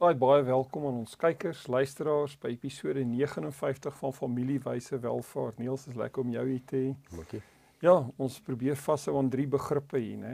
[0.00, 5.58] Baie baie welkom aan ons kykers, luisteraars by episode 59 van Familiewyse Welvaart.
[5.60, 6.94] Niels, is lekker om jou hier te hê.
[7.10, 7.40] Dankie.
[7.84, 10.32] Ja, ons probeer vashou aan drie begrippe hier, né?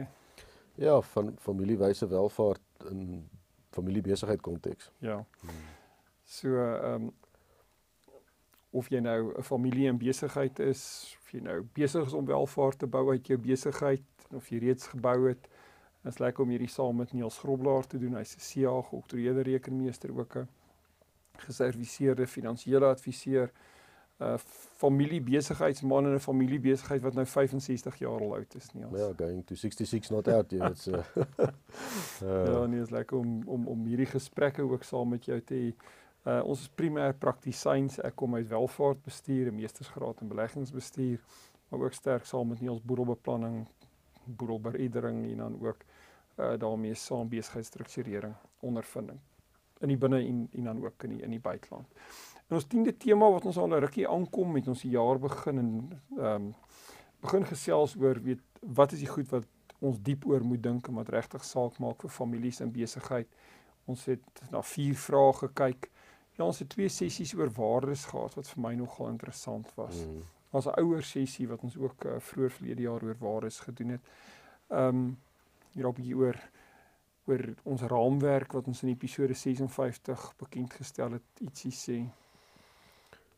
[0.79, 3.25] Ja, van familiewyse welvaart in
[3.75, 4.87] familiebesigheid konteks.
[5.03, 5.19] Ja.
[6.23, 7.11] So ehm um,
[8.71, 10.85] of jy nou 'n familie en besigheid is,
[11.19, 14.87] of jy nou besig is om welvaart te bou uit jou besigheid of jy reeds
[14.95, 15.51] gebou het,
[16.07, 18.13] Dit is lekker om hierdie saam met Niels Groblaar te doen.
[18.15, 20.47] Hy's 'n CA geoktroeëerde rekenmeester ook 'n
[21.35, 23.51] geserviseerde finansiële adviseur,
[24.19, 24.37] 'n uh,
[24.77, 28.99] familiebesigheidsman in 'n familiebesigheid wat nou 65 jaar al oud is, Niels.
[28.99, 30.69] Ja, going to 66 not out yet.
[30.71, 30.93] It's uh,
[32.23, 35.53] uh, Ja, nee, is lekker om om om hierdie gesprekke ook saam met jou te
[35.53, 35.75] hê.
[36.23, 37.99] Uh, ons is primêr praktisyns.
[37.99, 41.19] Ek kom uit welvaartbestuur, 'n meestersgraad in beleggingsbestuur,
[41.69, 43.67] maar ook sterk saam met Niels boedelbeplanning,
[44.23, 45.83] boedelberedering en dan ook
[46.37, 49.19] uh daarmee saam besigheidsstrukturering ondervinding
[49.79, 51.87] in die binne en en dan ook in die in die buiteland.
[52.47, 56.01] En ons tiende tema wat ons al 'n rukkie aankom met ons jaar begin en
[56.17, 56.55] ehm um,
[57.19, 59.45] begin gesels oor weet wat is die goed wat
[59.79, 63.27] ons diep oor moet dink en wat regtig saak maak vir families en besigheid.
[63.85, 65.91] Ons het na vier vrae gekyk.
[66.37, 70.05] Ja, ons het twee sessies oor waardes gehad wat vir my nogal interessant was.
[70.05, 70.23] Mm.
[70.51, 74.01] Ons 'n ouer sessie wat ons ook uh, vroeër verlede jaar oor waardes gedoen het.
[74.69, 75.17] Ehm um,
[75.73, 76.39] hier op hier oor
[77.27, 81.99] oor ons raamwerk wat ons in episode 56 bekend gestel het ietsie sê.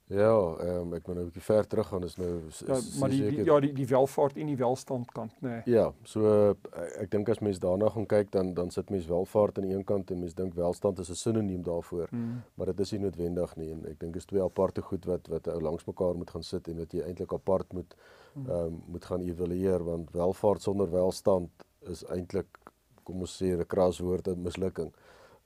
[0.10, 2.78] Ja, ehm um, ek moet nou 'n bietjie ver terug gaan is nou is, ja,
[3.00, 5.50] maar die, die ja die die welvaart en die welstand kant nê.
[5.50, 5.62] Nee.
[5.66, 6.70] Ja, so ek,
[7.04, 9.84] ek dink as mens daarna gaan kyk dan dan sit mens welvaart aan die een
[9.84, 12.08] kant en mens dink welstand is 'n sinoniem daarvoor.
[12.12, 12.42] Mm.
[12.56, 15.48] Maar dit is nie noodwendig nie en ek dink is twee aparte goed wat wat
[15.48, 17.96] ou langs mekaar moet gaan sit en wat jy eintlik apart moet
[18.34, 18.50] mm.
[18.50, 21.50] ehm um, moet gaan evalueer want welvaart sonder welstand
[21.82, 22.60] is eintlik
[23.04, 24.92] kom ons sê 'n kras woord 'n mislukking.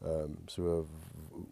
[0.02, 0.88] Ehm um, so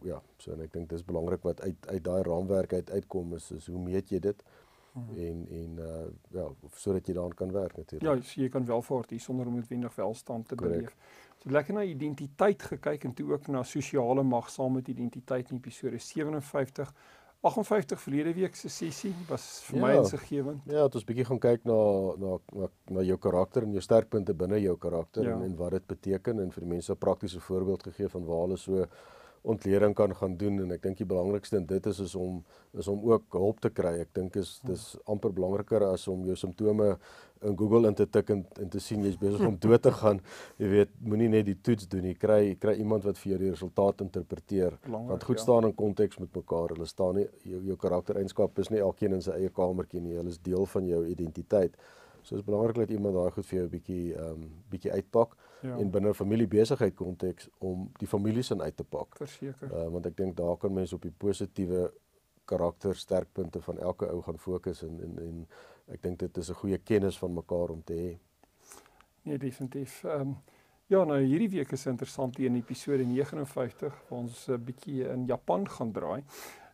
[0.04, 3.52] ja, so en ek dink dis belangrik wat uit uit daai raamwerk uit uitkom is
[3.52, 4.44] is hoe meet jy dit?
[4.92, 5.18] Hmm.
[5.18, 8.08] en en uh ja sodat jy daaraan kan werk natuurlik.
[8.08, 10.96] Ja, so jy kan welvaart hier sonder om noodwendig welstand te beleef.
[11.40, 15.58] So lekker na identiteit gekyk en toe ook na sosiale mag saam met identiteit in
[15.58, 16.94] episode 57
[17.42, 20.66] 58 verlede week se sessie was vir ja, my insiggewend.
[20.70, 21.78] Ja, het ons bietjie gaan kyk na
[22.22, 25.34] na na na jou karakter en jou sterkpunte binne jou karakter ja.
[25.34, 28.46] en, en wat dit beteken en vir die mense 'n praktiese voorbeeld gegee van waar
[28.46, 28.86] hulle so
[29.42, 32.44] ontleding kan gaan doen en ek dink die belangrikste in dit is is om
[32.78, 33.98] is om ook hulp te kry.
[34.04, 36.94] Ek dink is dis amper belangriker as om jou simptome
[37.42, 40.22] in Google in te tik en, en te sien jy's besig om dood te gaan.
[40.62, 42.14] Jy weet, moenie net die toets doen nie.
[42.22, 44.78] Kry kry iemand wat vir jou die resultaat interpreteer.
[45.10, 45.46] Wat goed ja.
[45.48, 46.76] staan in konteks met mekaar.
[46.76, 50.20] Hulle staan nie jou, jou karaktereienskappe is nie elkeen in sy eie kamertjie nie.
[50.20, 51.82] Hulle is deel van jou identiteit.
[52.22, 55.34] So is belangrik dat iemand daai goed vir jou 'n bietjie ehm um, bietjie uitpak
[55.62, 55.78] ja.
[55.78, 59.16] en binne 'n familiebesigheid konteks om die families in uit te pak.
[59.16, 59.72] Verseker.
[59.74, 61.92] Uh, want ek dink daar kan mense op die positiewe
[62.46, 65.48] karakter sterkpunte van elke ou gaan fokus en en en
[65.88, 68.18] ek dink dit is 'n goeie kennis van mekaar om te hê.
[69.24, 70.04] Nee, definitief.
[70.04, 70.38] Ehm um,
[70.88, 75.70] ja, nou hierdie week is interessant in episode 59 waar ons 'n bietjie in Japan
[75.70, 76.24] gaan draai.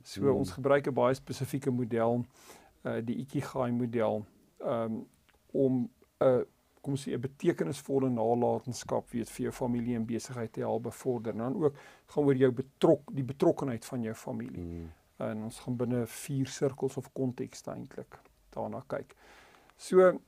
[0.04, 0.38] So hmm.
[0.38, 2.26] ons gebruik 'n baie spesifieke model,
[2.84, 4.26] uh die Ikigai model.
[4.60, 5.08] Ehm um,
[5.52, 5.90] om
[6.20, 6.42] 'n uh,
[6.82, 11.34] kom ons sê 'n betekenisvolle nalatenskap weet vir jou familie en besigheid te help bevorder.
[11.34, 14.64] En dan ook gaan oor jou betrok die betrokkenheid van jou familie.
[14.64, 14.92] Mm.
[15.18, 19.16] En ons gaan binne vier sirkels of kontekste eintlik daarna kyk.
[19.78, 20.20] So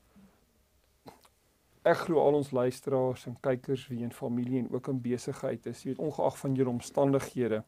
[1.83, 5.83] ek glo al ons luisteraars en kykers wie in familie en ook in besigheid is,
[5.83, 7.63] weet ongeag van julle omstandighede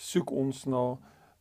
[0.00, 0.84] soek ons na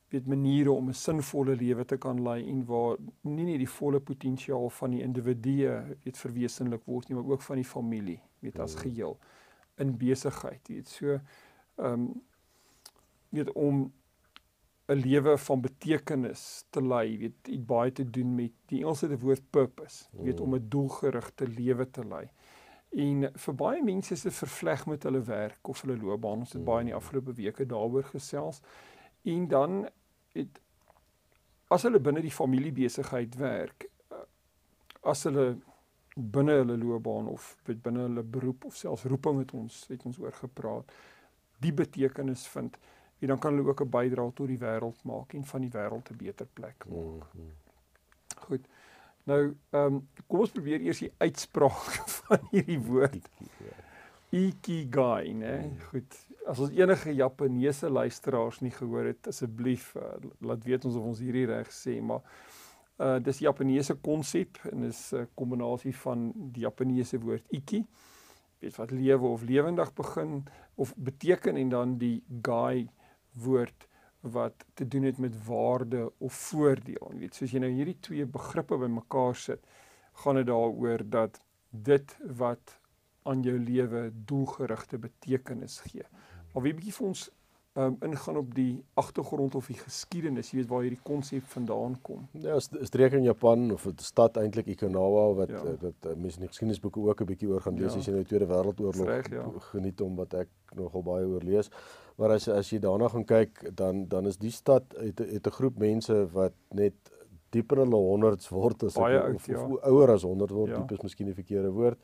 [0.10, 4.00] weet maniere om 'n sinvolle lewe te kan lei en waar nie net die volle
[4.00, 5.70] potensiaal van die individu
[6.04, 8.80] weet verwesenlik word nie, maar ook van die familie, weet as ja.
[8.80, 9.18] geheel
[9.78, 11.20] in besigheid, weet so
[11.78, 12.22] ehm um,
[13.30, 13.94] weet om
[14.90, 19.44] 'n lewe van betekenis te lei, weet dit baie te doen met die Engelse woord
[19.50, 22.26] purpose, weet om 'n doelgerigte lewe te lei.
[22.90, 26.40] En vir baie mense is dit vervleg met hulle werk of hulle loopbaan.
[26.40, 28.62] Ons het baie in die afgelope weke daaroor gesels.
[29.24, 29.90] En dan
[30.40, 30.60] het
[31.70, 34.26] as hulle binne die familiebesigheid werk eh,
[35.14, 35.52] as hulle
[36.16, 40.36] binne hulle loopbaan of binne hulle beroep of selfs roeping het ons het ons oor
[40.42, 40.92] gepraat
[41.60, 42.78] die betekenis vind,
[43.20, 46.12] en dan kan hulle ook 'n bydrae tot die wêreld maak en van die wêreld
[46.12, 46.98] 'n beter plek maak.
[46.98, 47.54] Mm -hmm.
[48.38, 48.68] Goed.
[49.24, 53.30] Nou, ehm um, kom ons probeer eers die uitspraak van hierdie woord.
[54.31, 55.56] Ikigai, né?
[55.66, 55.80] Mm.
[55.90, 56.20] Goed.
[56.50, 61.22] As ons enige Japaneese luisteraars nie gehoor het, asseblief uh, laat weet ons of ons
[61.24, 62.26] hierdie reg sê, maar
[63.00, 67.86] uh dis Japaneese konsep en is 'n kombinasie van die Japaneese woord iki
[68.60, 70.44] weet wat lewe of lewendig begin
[70.76, 72.90] of beteken en dan die gai
[73.34, 73.88] woord
[74.22, 77.12] wat te doen het met waarde of voordeel.
[77.14, 79.64] Jy weet, soos jy nou hierdie twee begrippe bymekaar sit,
[80.24, 81.40] gaan dit daaroor dat
[81.72, 82.76] dit wat
[83.30, 86.06] aan jou lewe doelgerigte betekenis gee.
[86.54, 87.28] Maar wie bietjie vir ons
[87.80, 92.26] um, ingaan op die agtergrond of die geskiedenis, jy weet waar hierdie konsep vandaan kom.
[92.42, 95.64] Ja, is streek in Japan of 'n stad eintlik Okinawa wat ja.
[95.81, 98.00] dat uh, mense in die geskiedenisboeke ook 'n bietjie oor gaan lees ja.
[98.00, 99.46] as jy nou die Tweede Wêreldoorlog ja.
[99.72, 101.70] geniet om wat ek nogal baie oor lees.
[102.18, 105.52] Maar as as jy daarna gaan kyk, dan dan is die stad het het 'n
[105.52, 106.96] groep mense wat net
[107.50, 109.64] diep in hulle honderds word as ek of, ja.
[109.64, 110.78] of ouer as 100 word, ja.
[110.78, 111.98] diep is miskien die verkeerde woord.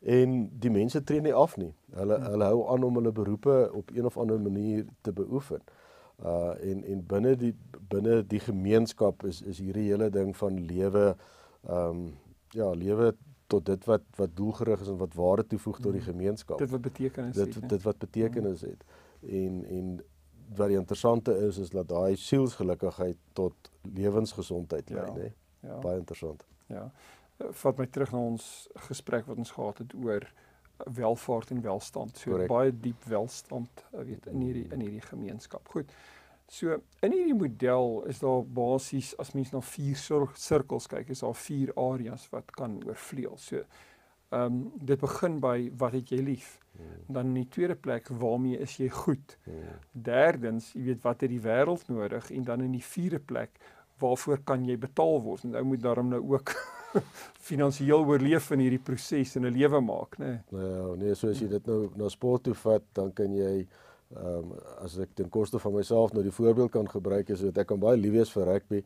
[0.00, 1.72] En die mense tree nie af nie.
[1.94, 2.30] Hulle hmm.
[2.34, 5.62] hulle hou aan om hulle beroepe op een of ander manier te beoefen.
[6.24, 7.54] Uh en en binne die
[7.88, 11.16] binne die gemeenskap is is hierdie hele ding van lewe
[11.66, 12.16] ehm um,
[12.50, 13.14] ja, lewe
[13.46, 16.12] tot dit wat wat doelgerig is en wat waarde toevoeg tot die hmm.
[16.12, 16.58] gemeenskap.
[16.58, 17.60] Dit wat betekenis dit, het.
[17.60, 18.82] Dit dit wat betekenis het.
[18.82, 20.04] Hmm en en
[20.54, 25.32] wat die interessante is is dat daai sielsgelukigheid tot lewensgesondheid lei, ja, nê.
[25.60, 25.78] Ja.
[25.78, 26.46] Baie interessant.
[26.66, 26.90] Ja.
[27.38, 30.26] Vat my terug na ons gesprek wat ons gehad het oor
[30.84, 32.18] welvaart en welstand.
[32.18, 32.48] So Correct.
[32.48, 35.68] baie diep welstand, weet in hierdie in hierdie gemeenskap.
[35.68, 35.92] Goed.
[36.48, 39.98] So in hierdie model is daar basies as mens na vier
[40.34, 43.36] sirkels kyk, is daar vier areas wat kan oorvleuel.
[43.36, 43.64] So
[44.28, 46.58] ehm um, dit begin by wat het jy lief?
[46.76, 47.04] Hmm.
[47.08, 49.38] Dan in die tweede plek, waarmee is jy goed?
[49.44, 49.78] Hmm.
[49.92, 53.56] Derdens, jy weet wat het die wêreld nodig en dan in die vierde plek,
[53.98, 55.44] waarvoor kan jy betaal word?
[55.48, 56.52] En ou moet daarom nou ook
[57.48, 60.30] finansiëel oorleef in hierdie proses en 'n lewe maak, né?
[60.50, 60.60] Nee?
[60.60, 63.66] Nou, nee, so as jy dit nou na sport toe vat, dan kan jy
[64.16, 67.58] ehm um, as ek ten koste van myself nou die voorbeeld kan gebruik is dat
[67.60, 68.78] ek kan baie lief wees vir rugby.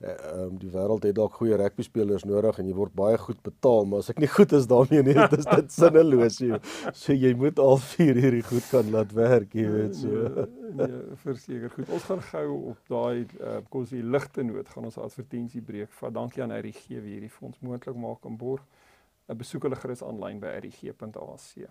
[0.00, 3.18] Eh, ehm um, die wêreld het dalk goeie rugby spelers nodig en jy word baie
[3.20, 6.60] goed betaal, maar as ek nie goed is daarmee nie, dis dit sinneloos jy.
[6.96, 10.24] So jy moet al vier hierdie goed kan laat werk, jy weet so.
[10.40, 11.92] Nee, nee, verseker goed.
[11.98, 15.92] Ons gaan gou op daai uh, kom ons die ligte noot gaan ons advertensie breek.
[16.00, 18.64] Vat dankie aan RGG wie hierdie ons moontlik maak en borg.
[19.28, 21.70] 'n besoek hulle gerus aanlyn by rig.ac.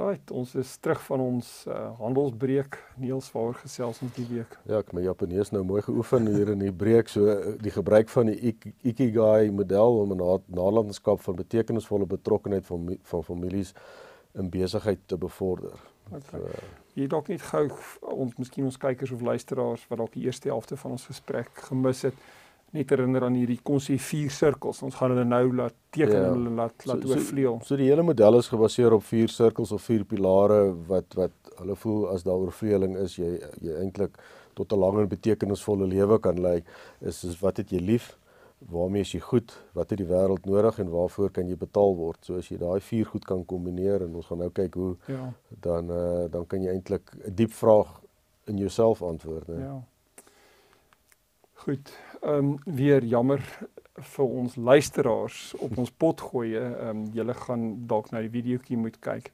[0.00, 2.78] Right, ons is terug van ons uh, handelsbreek.
[3.02, 4.54] Niels, waaroor gesels ons die week?
[4.70, 8.08] Ja, ek my Japanees nou mooi geoefen hier in die breek, so eh, die gebruik
[8.08, 8.54] van die
[8.86, 10.22] Ikigai model om 'n
[10.56, 13.74] nalatenskap van betekenisvolle betrokkenheid van van families
[14.32, 15.76] in besigheid te bevorder.
[16.08, 16.40] Okay.
[16.40, 16.48] So,
[16.94, 17.68] jy dalk net gou
[18.00, 22.02] ons miskien ons kykers of luisteraars wat dalk die eerste helfte van ons gesprek gemis
[22.08, 22.14] het
[22.76, 24.82] net herinner aan hierdie konsie vier sirkels.
[24.86, 26.26] Ons gaan hulle nou laat teken ja.
[26.28, 27.58] en hulle laat laat so, oorvleuel.
[27.60, 30.60] So, so die hele model is gebaseer op vier sirkels of vier pilare
[30.90, 34.16] wat wat hulle voel as daar oorvleueling is, jy jy eintlik
[34.54, 36.62] tot 'n langer betekenisvolle lewe kan lei.
[37.00, 38.16] Is is wat het jy lief?
[38.68, 39.52] Waarmee is jy goed?
[39.72, 42.18] Wat het die wêreld nodig en waarvoor kan jy betaal word?
[42.24, 45.32] So as jy daai vier goed kan kombineer en ons gaan nou kyk hoe ja.
[45.48, 48.00] dan uh, dan kan jy eintlik 'n diep vraag
[48.46, 49.58] in jouself antwoord, né?
[49.58, 49.82] Ja.
[51.60, 53.42] Goed ehm um, weer jammer
[53.94, 56.54] vir ons luisteraars op ons pot gooi.
[56.56, 59.28] Ehm um, julle gaan dalk na die videoetjie moet kyk.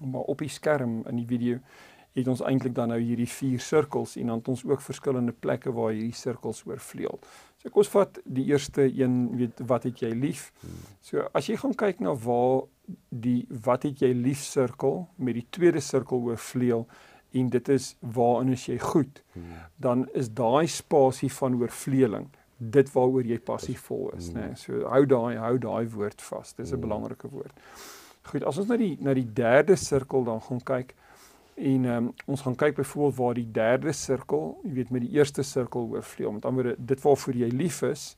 [0.00, 1.58] Maar op die skerm in die video
[2.16, 5.72] het ons eintlik dan nou hierdie vier sirkels en dan het ons ook verskillende plekke
[5.72, 7.20] waar hierdie sirkels oorvleuel.
[7.60, 10.48] So kom ons vat die eerste een, weet wat het jy lief?
[11.04, 12.64] So as jy gaan kyk na waar
[13.10, 16.88] die wat het jy lief sirkel met die tweede sirkel oorvleuel,
[17.32, 19.62] en dit is waarin is jy goed hmm.
[19.76, 24.56] dan is daai spasie van oorvleeling dit waaroor jy passievol is nê hmm.
[24.56, 26.86] so hou daai hou daai woord vas dis 'n hmm.
[26.86, 27.52] belangrike woord
[28.22, 30.94] goed as ons na die na die derde sirkel dan gaan kyk
[31.58, 35.42] en um, ons gaan kyk byvoorbeeld waar die derde sirkel jy weet met die eerste
[35.42, 38.16] sirkel oorvleuel met ander woorde dit waarvoor jy lief is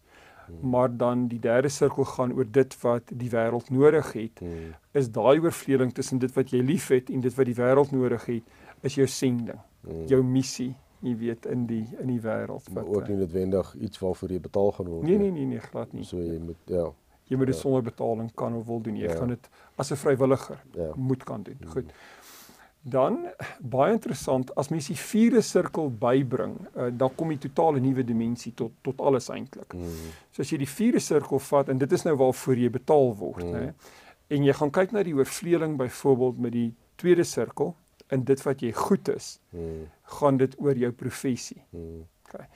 [0.61, 4.43] maar dan die derde sirkel gaan oor dit wat die wêreld nodig het
[4.93, 8.43] is daai oorvleeling tussen dit wat jy liefhet en dit wat die wêreld nodig het
[8.83, 10.07] is jou sending, mm.
[10.07, 14.35] jou missie, jy weet in die in die wêreld wat ook nie noodwendig iets waarvoor
[14.35, 15.17] jy betaal gaan word nie.
[15.17, 16.05] Nee nee nee, nee glad nie.
[16.05, 16.91] So jy moet ja.
[17.31, 17.61] Jy moet dit ja.
[17.61, 18.97] sonder betaling kan of wil doen.
[18.99, 19.17] Jy ja.
[19.17, 20.91] gaan dit as 'n vrywilliger ja.
[20.97, 21.57] moet kan doen.
[21.61, 21.71] Mm.
[21.77, 21.93] Goed.
[22.83, 23.19] Dan
[23.61, 28.05] baie interessant as mens die vierde sirkel bybring, uh, dan kom jy totaal 'n nuwe
[28.05, 29.73] dimensie tot tot alles eintlik.
[29.75, 30.13] Mm.
[30.31, 33.45] So as jy die vierde sirkel vat en dit is nou waarvoor jy betaal word,
[33.45, 33.55] mm.
[33.55, 33.73] hè.
[34.31, 37.75] En jy gaan kyk na die oorvleeling byvoorbeeld met die tweede sirkel
[38.11, 39.87] in dit wat jy goed is, mm.
[40.03, 41.63] gaan dit oor jou professie.
[41.71, 42.07] Mm.
[42.27, 42.47] Okay.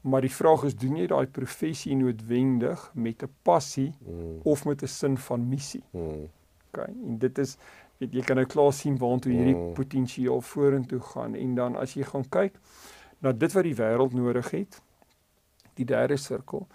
[0.00, 4.40] Maar die vraag is doen jy daai professie noodwendig met 'n passie mm.
[4.42, 5.84] of met 'n sin van missie?
[5.90, 6.28] Mm.
[6.68, 6.92] Okay.
[7.04, 7.56] En dit is
[7.98, 9.72] weet jy kan nou klaar sien waartoe hierdie mm.
[9.78, 12.58] potensiaal vorentoe gaan en dan as jy gaan kyk
[13.24, 14.78] na dit wat die wêreld nodig het
[15.78, 16.66] die derde sirkel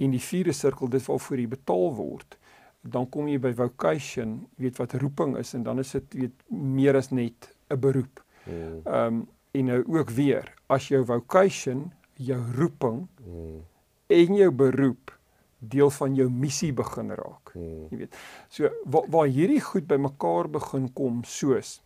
[0.00, 2.38] en die vierde sirkel dit waarvoor jy betaal word
[2.80, 6.96] dan kom jy by vocation weet wat roeping is en dan is dit weet meer
[6.96, 8.24] as net 'n beroep.
[8.44, 8.80] Mm.
[8.84, 13.64] Ehm um, en nou ook weer as jou vocation jou roeping mm.
[14.06, 15.18] en jou beroep
[15.58, 17.52] deel van jou missie begin raak.
[17.52, 17.86] Hmm.
[17.90, 18.16] Jy weet.
[18.48, 21.80] So waar, waar hierdie goed bymekaar begin kom soos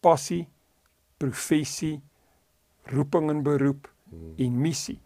[0.00, 0.46] passie,
[1.20, 2.02] professie,
[2.92, 4.34] roeping en beroep hmm.
[4.38, 5.00] en missie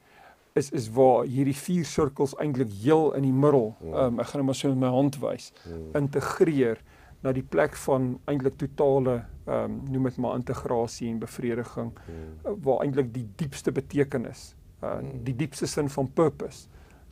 [0.59, 3.95] is is waar hierdie vier sirkels eintlik heel in die middel, hmm.
[3.95, 5.85] um, ek gaan net maar so met my hand wys, hmm.
[5.99, 6.81] integreer
[7.23, 12.57] na die plek van eintlik totale ehm um, noem dit maar integrasie en bevrediging hmm.
[12.63, 15.25] waar eintlik die diepste betekenis, uh, hmm.
[15.25, 16.69] die diepste sin van purpose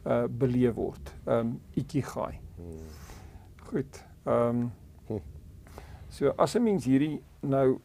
[0.07, 1.15] uh beleef word.
[1.27, 2.39] Um ikigai.
[2.57, 2.91] Hmm.
[3.71, 4.05] Goed.
[4.25, 4.73] Um
[6.17, 7.79] So as 'n mens hierdie nou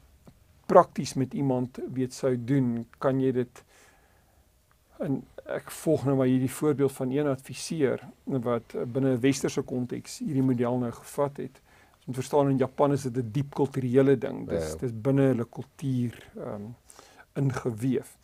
[0.66, 3.64] prakties met iemand weet sou doen, kan jy dit
[5.00, 10.20] en ek volg nou maar hierdie voorbeeld van een adviseur wat binne 'n westerse konteks
[10.20, 11.62] hierdie model nou gevat het.
[12.12, 14.48] Moet verstaan in Japan is dit 'n diep kulturele ding.
[14.50, 14.78] Dis ja.
[14.78, 16.76] dis binne hulle kultuur um
[17.34, 18.18] ingeweef.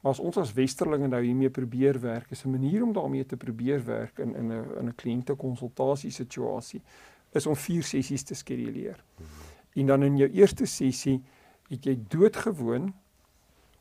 [0.00, 3.36] Maar as ons as westerlinge nou hiermee probeer werk, is 'n manier om daarmee te
[3.36, 6.82] probeer werk in in 'n in 'n kliënte konsultasie situasie
[7.32, 9.04] is om vier sessies te skeduleer.
[9.18, 9.80] Mm -hmm.
[9.80, 11.22] En dan in jou eerste sessie
[11.68, 12.94] het jy doodgewoon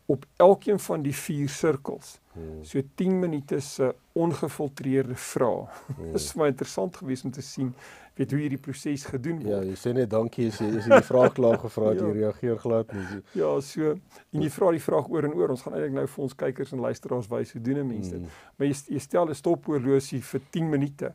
[0.06, 2.20] op elkeen van die vier sirkels.
[2.34, 2.64] Hmm.
[2.66, 5.68] So 10 minute se ongefiltreerde vrae.
[5.94, 6.12] Hmm.
[6.12, 7.74] Dit is baie interessant geweest om te sien
[8.18, 9.54] weet hoe hierdie proses gedoen ja, word.
[9.54, 12.10] Ja, jy sê net dankie as jy as jy die vraag klaar gevra het, ja.
[12.10, 13.22] jy reageer glad nie.
[13.38, 15.54] Ja, so en jy vra die vraag oor en oor.
[15.56, 18.20] Ons gaan eintlik nou vir ons kykers en luisteraars wys hoe doen 'n mens dit.
[18.20, 18.38] Hmm.
[18.58, 21.14] Maar jy, jy stel 'n stophorlosie vir 10 minute.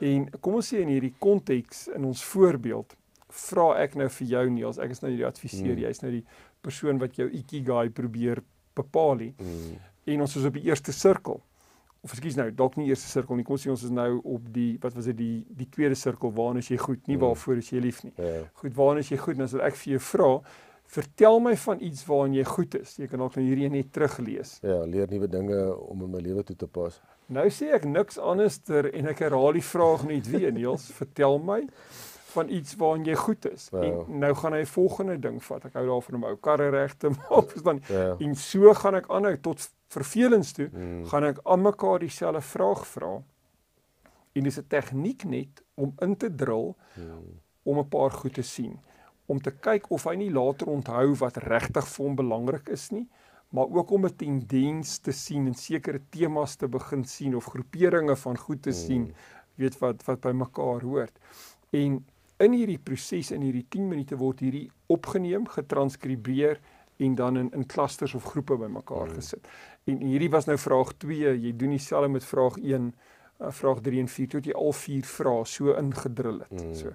[0.00, 2.96] En kom ons sê in hierdie konteks in ons voorbeeld
[3.32, 5.84] vra ek nou vir jou Niels, ek is nou die adviseur, hmm.
[5.86, 6.24] jy's nou die
[6.62, 8.42] persoon wat jou ikigai probeer
[8.76, 9.32] bepaal nie.
[9.38, 9.80] Hmm.
[10.12, 11.40] En ons is op die eerste sirkel
[12.02, 13.44] of ekskuus nou, dalk nie eerste sirkel nie.
[13.46, 16.32] Kom ons sê ons is nou op die wat was dit die die tweede sirkel
[16.34, 17.22] waarna is jy goed, nie mm.
[17.22, 18.12] waarvoor is jy lief nie.
[18.18, 18.42] Ja.
[18.58, 19.38] Goed, waarna is jy goed?
[19.38, 20.30] Nou as ek vir jou vra,
[20.96, 22.96] vertel my van iets waarin jy goed is.
[22.98, 24.56] Jy kan dalk nou hierdie net teruglees.
[24.66, 26.98] Ja, leer nuwe dinge om in my lewe toe te pas.
[27.32, 31.62] Nou sê ek niks anderster en ek herhaal die vraag net weer, Niels, vertel my
[32.32, 33.68] van iets waarin jy goed is.
[33.70, 33.84] Wow.
[33.84, 35.64] En nou gaan hy volgende ding vat.
[35.68, 37.82] Ek hou daarvan om ou karre reg te maak, verstaan?
[37.88, 38.14] Ja.
[38.18, 41.04] En so gaan ek aanhou tot vervelings toe, mm.
[41.10, 43.12] gaan ek aan mekaar dieselfde vraag vra.
[44.32, 47.40] En dis 'n tegniek net om in te drill mm.
[47.62, 48.78] om 'n paar goed te sien,
[49.26, 53.08] om te kyk of hy nie later onthou wat regtig vir hom belangrik is nie,
[53.52, 58.16] maar ook om 'n tendens te sien en sekere temas te begin sien of groeperinge
[58.16, 59.14] van goed te sien, mm.
[59.54, 61.18] weet wat wat by mekaar hoort.
[61.70, 62.04] En
[62.42, 66.60] in hierdie proses in hierdie 10 minute word hierdie opgeneem, getranskribeer
[67.02, 69.14] en dan in in klusters of groepe bymekaar mm.
[69.14, 69.48] gesit.
[69.84, 72.90] En hierdie was nou vraag 2, jy doen dieselfde met vraag 1,
[73.40, 76.58] uh, vraag 3 en 4 tot jy al vier vrae so ingedrul het.
[76.58, 76.74] Mm.
[76.78, 76.94] So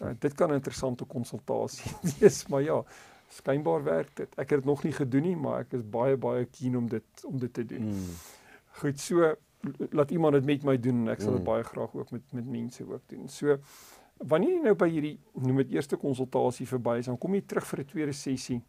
[0.00, 2.82] uh, dit kan 'n interessante konsultasie wees, maar ja,
[3.28, 4.30] skynbaar werk dit.
[4.38, 7.24] Ek het dit nog nie gedoen nie, maar ek is baie baie keen om dit
[7.24, 7.90] om dit te doen.
[7.94, 8.14] Mm.
[8.80, 9.34] Goed, so
[9.90, 11.50] laat iemand dit met my doen en ek sal dit mm.
[11.50, 13.28] baie graag ook met met mense ook doen.
[13.28, 13.58] So
[14.18, 17.66] wanneer jy nou by hierdie noem dit eerste konsultasie verby is, dan kom jy terug
[17.66, 18.62] vir 'n tweede sessie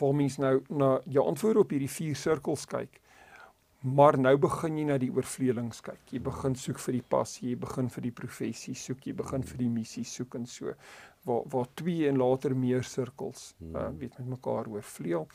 [0.00, 3.00] waar mens nou na jou antwoorde op hierdie vier sirkels kyk.
[3.84, 6.00] Maar nou begin jy na die oorvleelings kyk.
[6.10, 9.58] Jy begin soek vir die passie, jy begin vir die professie soek, jy begin vir
[9.58, 10.72] die missie soek en so
[11.28, 15.28] waar waar twee en later meer sirkels uh, weet met mekaar oorvleel.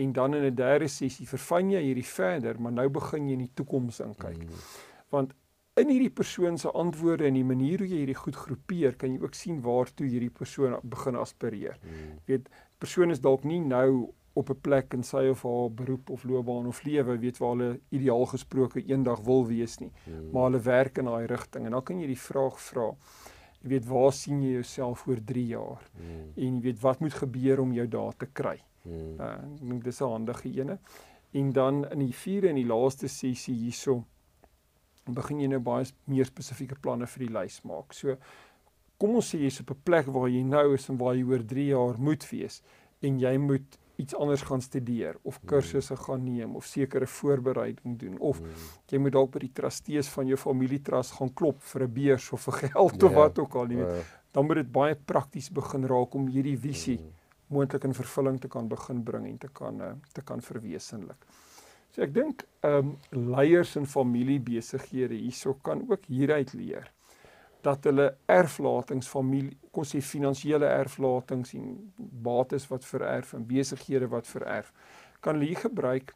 [0.00, 3.44] En dan in 'n derde sessie verfyn jy hierdie verder, maar nou begin jy in
[3.44, 4.42] die toekoms in kyk.
[4.42, 4.64] Hmm.
[5.10, 5.34] Want
[5.74, 9.20] in hierdie persoon se antwoorde en die manier hoe jy hierdie goed groepeer, kan jy
[9.22, 11.78] ook sien waartoe hierdie persoon begin aspireer.
[11.82, 12.16] Hmm.
[12.26, 12.48] Weet,
[12.78, 16.66] persoon is dalk nie nou op 'n plek in sy of haar beroep of loopbaan
[16.66, 20.30] of lewe weet waar hulle ideaal gesproke eendag wil wees nie, hmm.
[20.32, 22.94] maar hulle werk in daai rigting en dan kan jy die vraag vra.
[23.60, 25.82] Jy weet waar sien jy jouself oor 3 jaar?
[25.98, 26.20] Mm.
[26.36, 28.56] En jy weet wat moet gebeur om jou daar te kry?
[28.84, 29.20] Mm.
[29.20, 30.78] Uh, ek dink dis 'n handige ene.
[31.32, 34.04] En dan in die vierde en die laaste sessie hierso
[35.14, 37.94] begin jy nou baie meer spesifieke planne vir die lys maak.
[37.96, 38.16] So
[39.00, 41.44] kom ons sê jy's op 'n plek waar jy nou is en waar jy oor
[41.44, 42.62] 3 jaar moet wees
[43.00, 45.46] en jy moet iets anders gaan studeer of hmm.
[45.48, 48.48] kursusse gaan neem of sekere voorbereiding doen of hmm.
[48.88, 52.40] jy moet dalk by die trustees van jou familietrust gaan klop vir 'n beurs of
[52.40, 53.04] vir geld yeah.
[53.04, 53.16] of ja.
[53.16, 56.98] wat ook al nie weet dan moet dit baie prakties begin raak om hierdie visie
[56.98, 57.12] hmm.
[57.50, 61.26] moontlik in vervulling te kan begin bring en te kan eh, te kan verwesenlik.
[61.90, 66.90] So ek dink ehm um, leiers en familiebesighede hierso kan ook hieruit leer
[67.64, 74.28] dat hulle erflatings familie kon sê finansiële erflatings en bates wat vererf en besighede wat
[74.30, 74.72] vererf
[75.20, 76.14] kan hulle gebruik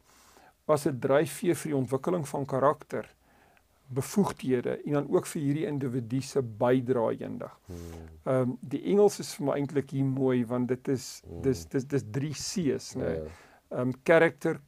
[0.65, 3.05] as 'n dryfveer vir die ontwikkeling van karakter
[3.87, 7.59] bevoegdhede en dan ook vir hierdie individu se bydrae eendag.
[7.65, 7.75] Hmm.
[8.23, 11.85] Ehm um, die Engels is vir my eintlik hier mooi want dit is dis dis
[11.85, 13.11] dis 3 C's nê.
[13.11, 13.25] Ja.
[13.25, 14.59] Ehm um, character,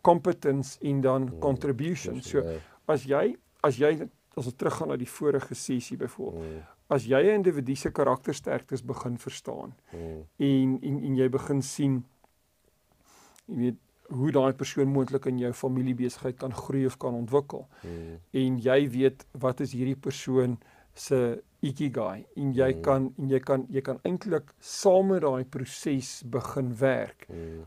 [0.00, 1.38] competence en dan hmm.
[1.38, 2.22] contribution.
[2.22, 2.42] So
[2.86, 4.08] as jy as jy
[4.38, 6.52] as ons teruggaan na die vorige sessie byvoorbeeld.
[6.52, 6.76] Mm.
[6.94, 10.22] As jy 'n individu se karaktersterktes begin verstaan mm.
[10.36, 12.04] en, en en jy begin sien
[13.46, 17.68] jy weet hoe daai persoon moontlik in jou familiebesigheid kan groei of kan ontwikkel.
[17.82, 18.14] Mm.
[18.30, 20.58] En jy weet wat is hierdie persoon
[20.94, 22.82] se ikigai en jy mm.
[22.86, 27.64] kan en jy kan jy kan eintlik saam met daai proses begin werk mm.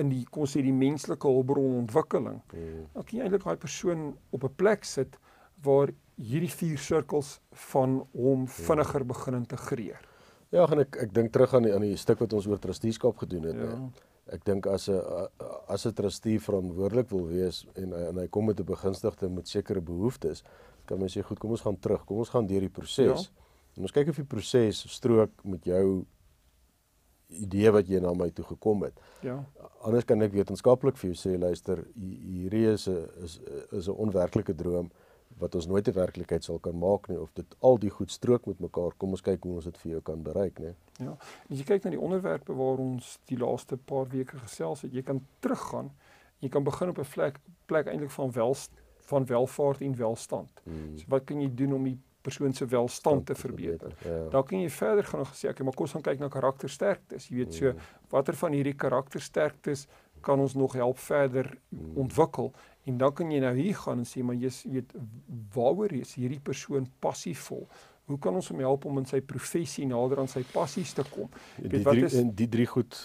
[0.00, 2.40] in die kom sê die menslike hulpbron ontwikkeling.
[2.52, 2.84] Mm.
[2.94, 5.18] Dan kan jy eintlik daai persoon op 'n plek sit
[5.62, 7.38] waar hierdie vier sirkels
[7.70, 10.02] van hom vinniger begin integreer.
[10.50, 13.18] Ja, gaan ek ek dink terug aan die aan die stuk wat ons oor trusteeskap
[13.22, 13.56] gedoen het.
[13.56, 13.74] Ja.
[14.34, 15.00] Ek dink as 'n
[15.68, 19.80] as 'n trustee verantwoordelik wil wees en en hy kom met 'n begunstigde met sekere
[19.80, 20.42] behoeftes,
[20.88, 22.04] kan mens sê goed, kom ons gaan terug.
[22.08, 23.28] Kom ons gaan deur die proses.
[23.28, 23.50] Ja.
[23.76, 26.04] En ons kyk of die proses strook met jou
[27.28, 28.96] idee wat jy na my toe gekom het.
[29.24, 29.36] Ja.
[29.84, 33.38] Anders kan ek wetenskaplik vir jou sê, luister, hierdie is 'n is
[33.72, 34.90] is 'n onwerklike droom
[35.38, 38.46] wat ons nooit 'n werklikheid sal kan maak nie of dit al die goed strook
[38.46, 38.92] met mekaar.
[38.96, 40.74] Kom ons kyk hoe ons dit vir jou kan bereik, né?
[40.98, 41.16] Ja.
[41.50, 45.02] As jy kyk na die onderwerpe waar ons die laaste paar weke gesels het, jy
[45.02, 45.90] kan teruggaan.
[46.40, 48.54] Jy kan begin op 'n plek plek eintlik van wel
[49.08, 50.62] van welvaart en welstand.
[50.64, 50.92] Hmm.
[51.00, 53.94] So wat kan jy doen om die persoon se welstand te verbeter?
[54.04, 54.24] Ja.
[54.34, 57.30] Dan kan jy verder gaan en gesê, okay, maar kom ons gaan kyk na karaktersterktes.
[57.30, 57.94] Jy weet so, hmm.
[58.12, 59.86] watter van hierdie karaktersterktes
[60.20, 61.94] kan ons nog help verder hmm.
[62.04, 62.52] ontwikkel
[62.88, 64.94] En dan kan jy nou hier gaan en sê maar jy weet
[65.52, 67.66] waaroor is hierdie persoon passievol?
[68.08, 71.28] Hoe kan ons hom help om in sy professie nader aan sy passies te kom?
[71.60, 72.96] Jy weet wat is en die drie goed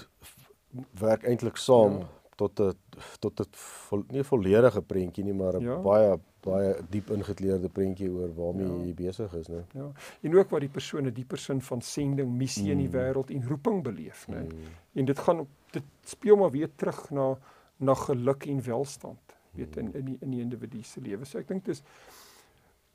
[1.01, 2.07] werk eintlik saam ja.
[2.35, 2.73] Tot 'n
[3.19, 5.77] tot 'n vol, nie volledige prentjie nie, maar 'n ja.
[5.81, 8.85] baie baie diep ingekleurde prentjie oor waarmee ja.
[8.85, 9.63] jy besig is, né?
[9.73, 9.91] Ja.
[10.21, 12.71] En ook wat die persoon 'n dieper sin van sending, missie mm.
[12.71, 12.93] in die mm.
[12.93, 14.43] wêreld en roeping beleef, né?
[14.43, 14.73] Mm.
[14.93, 17.37] En dit gaan dit speel maar weer terug na
[17.77, 19.19] na geluk en welstand
[19.51, 21.25] weet in in die in die individu se lewe.
[21.25, 21.83] So ek dink dis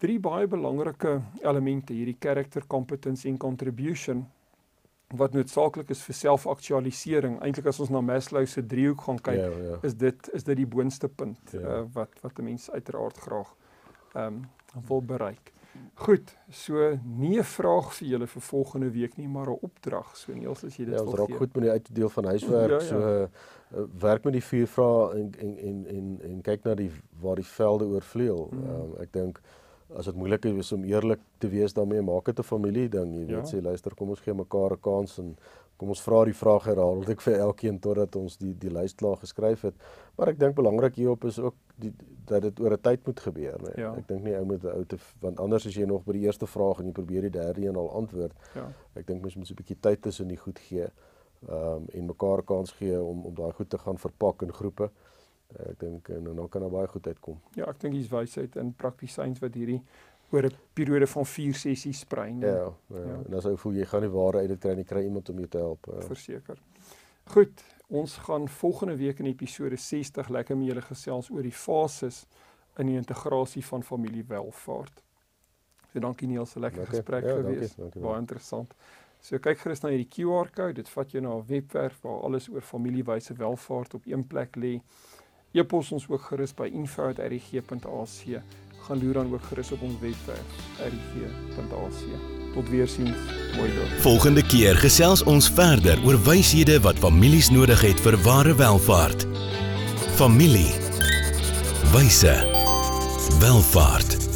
[0.03, 4.27] drie baie belangrike elemente hierdie character competence en contribution
[5.17, 7.39] wat noodsaaklik is vir selfaktualisering.
[7.41, 9.79] Eintlik as ons na Maslow se driehoek gaan kyk, ja, ja.
[9.83, 11.61] is dit is dit die boonste punt ja.
[11.61, 13.55] uh, wat wat 'n mens uiteraard graag
[14.15, 14.43] ehm um,
[14.89, 15.53] wil bereik.
[15.95, 20.17] Goed, so nie 'n vraag vir julle vir volgende week nie, maar 'n opdrag.
[20.17, 21.17] So Niels, as jy dit ja, wil gee.
[21.17, 22.71] Ja, ons raak goed met die uitdeel van huiswerk.
[22.71, 22.81] Ja, ja.
[22.81, 23.23] So
[23.79, 26.91] uh, werk met die vier vrae en en en en en kyk na die
[27.21, 28.49] waar die velde oorvleuel.
[28.51, 28.69] Hmm.
[28.69, 29.41] Um, ek dink
[29.97, 33.15] as dit moeilik is om eerlik te wees daarmee, maak dit 'n familie ding.
[33.15, 33.57] Jy weet, ja.
[33.57, 35.37] sê luister, kom ons gee mekaar 'n kans en
[35.77, 39.17] kom ons vra die vraag herhaal ek vir elkeen totdat ons die die lys klaar
[39.17, 39.75] geskryf het.
[40.17, 41.93] Maar ek dink belangrik hierop is ook die
[42.27, 43.77] dat dit oor 'n tyd moet gebeur, nee.
[43.77, 43.95] Ja.
[43.97, 46.47] Ek dink nie ou moet ou te want anders as jy nog by die eerste
[46.47, 48.33] vraag en jy probeer die derde een al antwoord.
[48.55, 48.73] Ja.
[48.95, 50.89] Ek dink mens moet so 'n bietjie tyd tussen die goed gee.
[51.49, 54.91] Ehm um, en mekaar kans gee om om daai goed te gaan verpak in groepe.
[55.57, 57.41] Ek dink en dan kan daar baie goed uitkom.
[57.57, 59.81] Ja, ek dink dis wysheid en praktisyns wat hierdie
[60.31, 62.35] oor 'n periode van 4 sessies sprei.
[62.41, 63.23] Ja, ja, ja.
[63.27, 65.39] En as jy voel jy gaan nie ware uit dit kry nie, kry iemand om
[65.39, 65.87] jou te help.
[65.87, 66.01] Ja.
[66.01, 66.59] Verseker.
[67.25, 72.27] Goed, ons gaan volgende week in episode 60 lekker met julle gesels oor die fases
[72.77, 75.03] in die integrasie van familiewelvaart.
[75.93, 76.95] So dankie Niels, 'n lekker okay.
[76.95, 77.75] gesprek ja, gewees.
[77.95, 78.75] Baie interessant.
[79.21, 82.61] So kyk gerus na hierdie QR-kode, dit vat jou na 'n webwerf waar alles oor
[82.61, 84.81] familiewyse welvaart op een plek lê.
[85.53, 88.43] E-pos ons ook gerus by info@rg.ac
[88.89, 90.49] gaan loer dan ook gerus op ons webwerf
[90.81, 92.03] rg.ac.
[92.55, 93.17] Tot weer sins.
[93.57, 94.01] Mooi dag.
[94.01, 99.27] Volgende keer gesels ons verder oor wyshede wat families nodig het vir ware welvaart.
[100.17, 100.73] Familie.
[101.93, 102.37] Wyse.
[103.41, 104.28] Welvaart.